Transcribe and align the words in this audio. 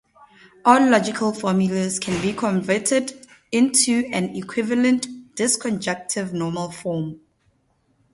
All 0.65 0.89
logical 0.89 1.31
formulas 1.31 1.99
can 1.99 2.19
be 2.23 2.33
converted 2.33 3.13
into 3.51 4.09
an 4.11 4.35
equivalent 4.35 5.35
disjunctive 5.35 6.33
normal 6.33 6.71
form. 6.71 7.19